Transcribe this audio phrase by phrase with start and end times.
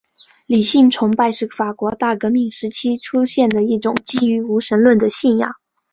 [0.47, 5.55] 理性崇拜是法国大革命时期出现的一种基于无神论的信仰。